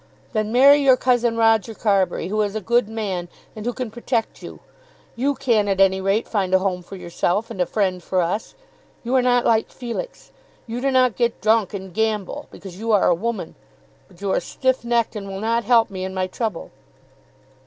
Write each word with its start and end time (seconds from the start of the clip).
"Then 0.33 0.51
marry 0.51 0.77
your 0.77 0.97
cousin, 0.97 1.37
Roger 1.37 1.75
Carbury, 1.75 2.29
who 2.29 2.41
is 2.41 2.55
a 2.55 2.59
good 2.59 2.89
man, 2.89 3.29
and 3.55 3.67
who 3.67 3.71
can 3.71 3.91
protect 3.91 4.41
you. 4.41 4.59
You 5.15 5.35
can, 5.35 5.67
at 5.67 5.79
any 5.79 6.01
rate, 6.01 6.27
find 6.27 6.55
a 6.55 6.57
home 6.57 6.81
for 6.81 6.95
yourself, 6.95 7.51
and 7.51 7.61
a 7.61 7.67
friend 7.67 8.01
for 8.01 8.19
us. 8.19 8.55
You 9.03 9.13
are 9.15 9.21
not 9.21 9.45
like 9.45 9.69
Felix. 9.69 10.31
You 10.65 10.81
do 10.81 10.89
not 10.89 11.15
get 11.17 11.39
drunk 11.39 11.75
and 11.75 11.93
gamble, 11.93 12.47
because 12.49 12.79
you 12.79 12.91
are 12.91 13.07
a 13.09 13.13
woman. 13.13 13.53
But 14.07 14.21
you 14.21 14.31
are 14.31 14.39
stiff 14.39 14.83
necked, 14.83 15.15
and 15.15 15.27
will 15.27 15.39
not 15.39 15.65
help 15.65 15.91
me 15.91 16.03
in 16.03 16.15
my 16.15 16.25
trouble." 16.25 16.71